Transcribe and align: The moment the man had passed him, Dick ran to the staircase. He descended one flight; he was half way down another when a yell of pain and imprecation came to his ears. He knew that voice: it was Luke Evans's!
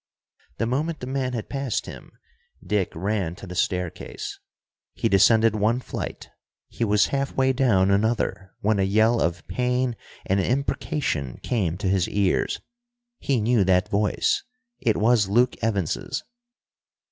The 0.57 0.65
moment 0.65 0.99
the 0.99 1.05
man 1.05 1.33
had 1.33 1.47
passed 1.47 1.85
him, 1.85 2.13
Dick 2.65 2.91
ran 2.95 3.35
to 3.35 3.45
the 3.45 3.53
staircase. 3.53 4.39
He 4.95 5.07
descended 5.07 5.55
one 5.55 5.79
flight; 5.79 6.31
he 6.69 6.83
was 6.83 7.09
half 7.13 7.35
way 7.37 7.53
down 7.53 7.91
another 7.91 8.55
when 8.61 8.79
a 8.79 8.81
yell 8.81 9.21
of 9.21 9.47
pain 9.47 9.95
and 10.25 10.39
imprecation 10.39 11.37
came 11.43 11.77
to 11.77 11.87
his 11.87 12.09
ears. 12.09 12.59
He 13.19 13.39
knew 13.39 13.63
that 13.63 13.89
voice: 13.89 14.41
it 14.79 14.97
was 14.97 15.29
Luke 15.29 15.55
Evans's! 15.63 16.23